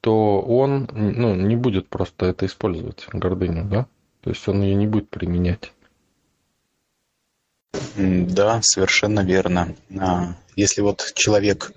[0.00, 3.86] то он ну, не будет просто это использовать, гордыню, да?
[4.20, 5.72] То есть он ее не будет применять.
[7.96, 9.74] Да, совершенно верно.
[9.98, 11.72] А, если вот человек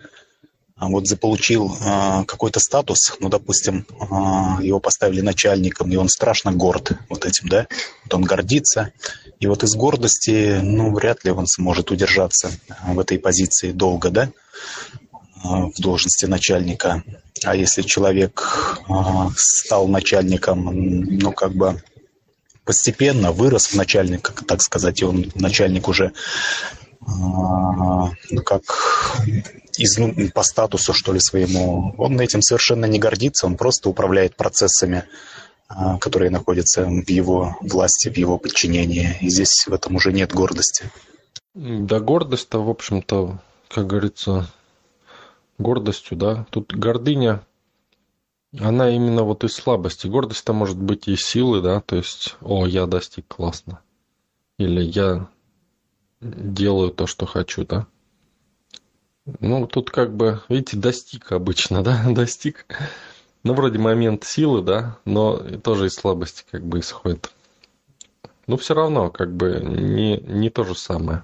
[0.80, 3.86] вот заполучил а, какой-то статус, ну, допустим,
[4.62, 7.68] его поставили начальником, и он страшно горд вот этим, да,
[8.04, 8.92] вот он гордится,
[9.40, 12.52] и вот из гордости, ну, вряд ли он сможет удержаться
[12.86, 14.30] в этой позиции долго, да,
[15.44, 17.04] в должности начальника.
[17.44, 18.80] А если человек
[19.36, 20.66] стал начальником,
[21.18, 21.82] ну, как бы
[22.66, 26.12] постепенно вырос в начальника, так сказать, и он начальник уже
[27.08, 28.64] ну, как
[29.78, 31.94] из, ну, по статусу, что ли, своему.
[31.98, 35.04] Он этим совершенно не гордится, он просто управляет процессами,
[35.68, 39.18] а, которые находятся в его власти, в его подчинении.
[39.22, 40.92] И здесь в этом уже нет гордости.
[41.54, 43.40] Да, гордость-то, в общем-то,
[43.70, 44.50] как говорится,
[45.58, 46.46] гордостью, да.
[46.50, 47.42] Тут гордыня,
[48.60, 50.08] она именно вот из слабости.
[50.08, 53.80] Гордость-то может быть и силы, да, то есть, о, я достиг классно.
[54.58, 55.28] Или я
[56.22, 57.88] делаю то, что хочу, да.
[59.40, 62.66] Ну, тут как бы, видите, достиг обычно, да, достиг.
[63.44, 67.32] Ну, вроде момент силы, да, но тоже из слабости как бы исходит.
[68.48, 71.24] Но все равно, как бы, не, не то же самое.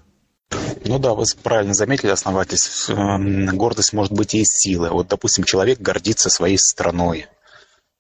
[0.86, 2.58] Ну да, вы правильно заметили, основатель,
[2.90, 4.90] эм, гордость может быть и силы.
[4.90, 7.28] Вот, допустим, человек гордится своей страной,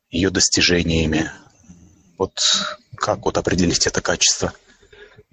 [0.09, 1.31] ее достижениями.
[2.17, 2.37] Вот
[2.95, 4.53] как вот определить это качество?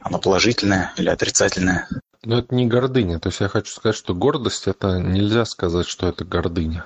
[0.00, 1.88] Оно положительное или отрицательное?
[2.22, 3.18] Но это не гордыня.
[3.18, 6.84] То есть я хочу сказать, что гордость это нельзя сказать, что это гордыня.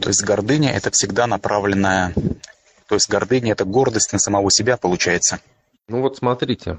[0.00, 2.14] То есть гордыня это всегда направленная.
[2.86, 5.40] То есть гордыня это гордость на самого себя получается.
[5.88, 6.78] Ну вот смотрите,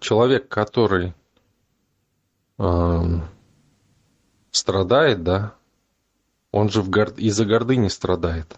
[0.00, 1.14] человек, который
[2.58, 3.02] э,
[4.50, 5.54] страдает, да,
[6.50, 7.10] он же в гор...
[7.16, 8.56] из-за гордыни страдает.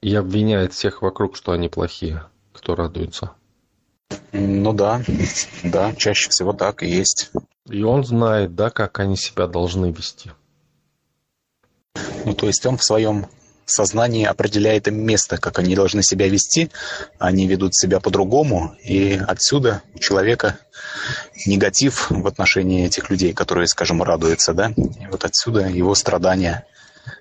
[0.00, 3.32] И обвиняет всех вокруг, что они плохие, кто радуется.
[4.32, 5.02] Ну да,
[5.62, 7.30] да, чаще всего так и есть.
[7.68, 10.30] И он знает, да, как они себя должны вести.
[12.24, 13.26] Ну, то есть он в своем
[13.70, 16.70] сознании определяет им место, как они должны себя вести.
[17.18, 20.58] Они ведут себя по-другому, и отсюда у человека
[21.46, 26.66] негатив в отношении этих людей, которые, скажем, радуются, да, и вот отсюда его страдания.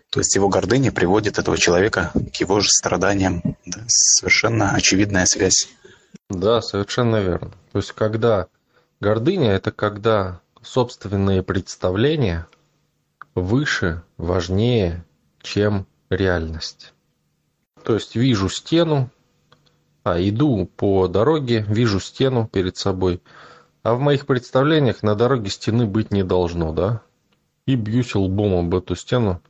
[0.10, 3.58] То есть его гордыня приводит этого человека к его же страданиям.
[3.66, 5.68] Да, совершенно очевидная связь.
[6.30, 7.52] Да, совершенно верно.
[7.72, 8.48] То есть, когда
[9.00, 12.48] гордыня– это когда собственные представления
[13.34, 15.06] выше, важнее,
[15.42, 16.94] чем реальность.
[17.84, 19.10] То есть, вижу стену,
[20.04, 23.22] а иду по дороге, вижу стену перед собой,
[23.84, 27.02] а в моих представлениях на дороге стены быть не должно, да?
[27.66, 29.42] И бьюсь лбом об эту стену,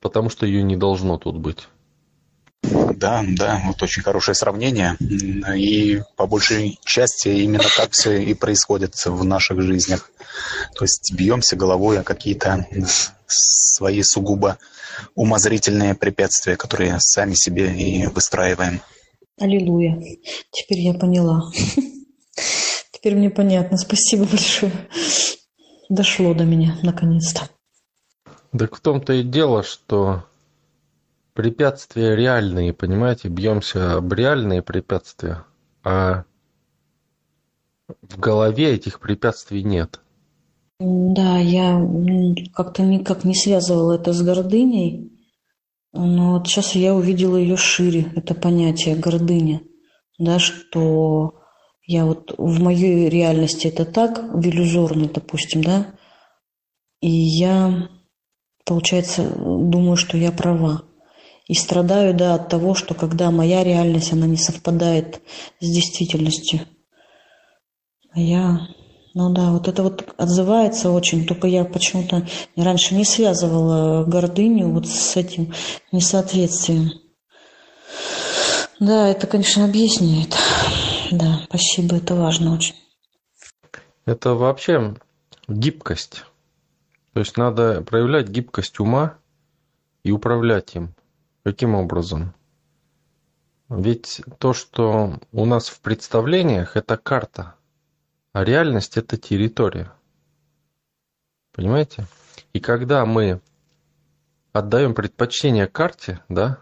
[0.00, 1.68] потому что ее не должно тут быть.
[2.62, 4.96] Да, да, вот очень хорошее сравнение.
[5.56, 10.10] И по большей части именно так все и происходит в наших жизнях.
[10.74, 12.66] То есть бьемся головой о какие-то
[13.26, 14.58] свои сугубо
[15.14, 18.80] умозрительные препятствия, которые сами себе и выстраиваем.
[19.40, 20.00] Аллилуйя.
[20.50, 21.50] Теперь я поняла.
[22.92, 23.76] Теперь мне понятно.
[23.78, 24.72] Спасибо большое.
[25.88, 27.48] Дошло до меня наконец-то.
[28.56, 30.24] Так в том-то и дело, что
[31.34, 35.44] препятствия реальные, понимаете, бьемся об реальные препятствия,
[35.82, 36.24] а
[38.02, 40.00] в голове этих препятствий нет.
[40.78, 41.80] Да, я
[42.54, 45.12] как-то никак не связывала это с гордыней,
[45.92, 49.60] но вот сейчас я увидела ее шире, это понятие гордыня,
[50.18, 51.42] да, что
[51.84, 55.94] я вот в моей реальности это так, в иллюзорной, допустим, да,
[57.00, 57.88] и я,
[58.64, 60.84] получается, думаю, что я права.
[61.52, 65.20] И страдаю, да, от того, что когда моя реальность, она не совпадает
[65.60, 66.60] с действительностью.
[68.10, 68.68] А я,
[69.12, 72.26] ну да, вот это вот отзывается очень, только я почему-то
[72.56, 75.52] раньше не связывала гордыню вот с этим
[75.92, 76.92] несоответствием.
[78.80, 80.34] Да, это, конечно, объясняет.
[81.10, 82.76] Да, спасибо, это важно очень.
[84.06, 84.96] Это вообще
[85.48, 86.24] гибкость.
[87.12, 89.18] То есть надо проявлять гибкость ума
[90.02, 90.94] и управлять им.
[91.44, 92.34] Каким образом?
[93.68, 97.54] Ведь то, что у нас в представлениях, это карта,
[98.32, 99.92] а реальность это территория.
[101.52, 102.06] Понимаете?
[102.52, 103.40] И когда мы
[104.52, 106.58] отдаем предпочтение карте, да,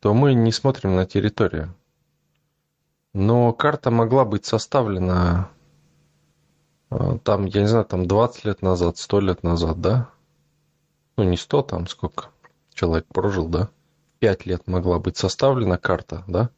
[0.00, 1.74] то мы не смотрим на территорию.
[3.14, 5.50] Но карта могла быть составлена
[6.96, 10.10] а, там, я не знаю, там 20 лет назад, 100 лет назад, да?
[11.16, 12.26] Ну, не 100, там сколько
[12.72, 13.68] человек прожил, да?
[14.24, 16.48] 5 лет могла быть составлена карта, да?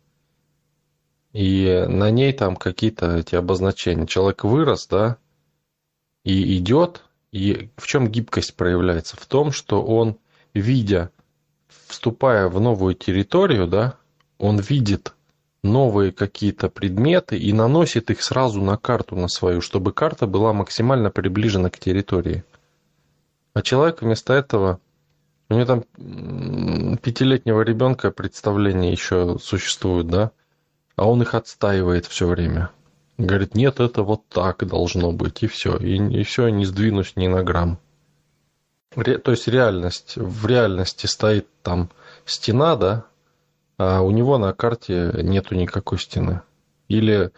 [1.32, 4.06] И на ней там какие-то эти обозначения.
[4.06, 5.16] Человек вырос, да,
[6.22, 7.02] и идет,
[7.32, 9.16] и в чем гибкость проявляется?
[9.16, 10.16] В том, что он,
[10.54, 11.10] видя,
[11.88, 13.96] вступая в новую территорию, да,
[14.38, 15.14] он видит
[15.64, 21.10] новые какие-то предметы и наносит их сразу на карту на свою, чтобы карта была максимально
[21.10, 22.44] приближена к территории.
[23.54, 24.78] А человек вместо этого,
[25.48, 30.32] у него там пятилетнего ребенка представления еще существуют, да,
[30.96, 32.70] а он их отстаивает все время.
[33.18, 35.76] Говорит, нет, это вот так должно быть, и все.
[35.76, 37.78] И, и все, не сдвинусь ни на грамм.
[38.94, 41.90] Ре, то есть реальность, в реальности стоит там
[42.24, 43.06] стена, да,
[43.78, 46.42] а у него на карте нету никакой стены.
[46.88, 47.30] Или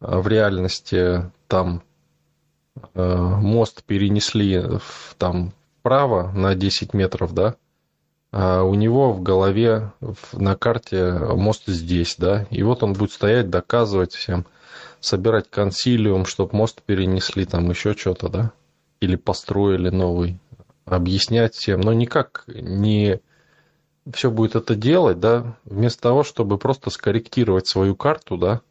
[0.00, 1.82] а, в реальности там
[2.94, 5.52] э, мост перенесли в, там
[5.84, 7.56] вправо на 10 метров, да,
[8.32, 9.92] а у него в голове
[10.32, 14.46] на карте мост здесь, да, и вот он будет стоять, доказывать всем,
[15.00, 18.52] собирать консилиум, чтобы мост перенесли, там еще что-то, да,
[19.00, 20.40] или построили новый,
[20.86, 23.20] объяснять всем, но никак не
[24.10, 28.62] все будет это делать, да, вместо того, чтобы просто скорректировать свою карту, да,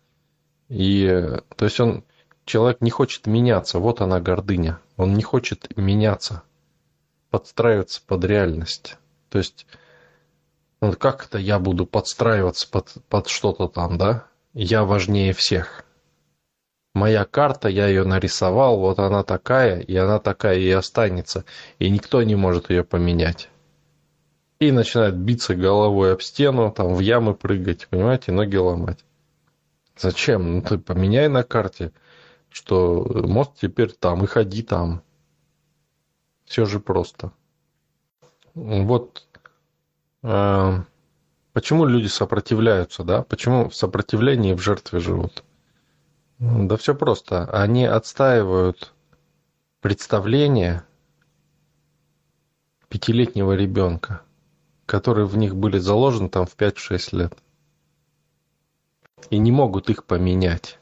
[0.67, 2.05] и, то есть он,
[2.45, 6.41] человек не хочет меняться, вот она гордыня, он не хочет меняться,
[7.33, 8.97] подстраиваться под реальность,
[9.29, 9.65] то есть,
[10.81, 15.83] ну, как это я буду подстраиваться под, под что-то там, да, я важнее всех.
[16.93, 21.43] Моя карта, я ее нарисовал, вот она такая, и она такая и останется,
[21.79, 23.49] и никто не может ее поменять
[24.59, 28.99] и начинает биться головой об стену, там в ямы прыгать, понимаете, ноги ломать.
[29.97, 30.55] Зачем?
[30.55, 31.91] Ну ты поменяй на карте,
[32.49, 35.01] что мост теперь там, и ходи там.
[36.45, 37.31] Все же просто.
[38.53, 39.25] Вот
[40.21, 40.81] э,
[41.53, 43.23] почему люди сопротивляются, да?
[43.23, 45.43] Почему в сопротивлении в жертве живут?
[46.39, 47.45] Да все просто.
[47.45, 48.93] Они отстаивают
[49.81, 50.83] представление
[52.89, 54.21] пятилетнего ребенка
[54.85, 57.33] которые в них были заложены там в 5-6 лет.
[59.29, 60.79] И не могут их поменять.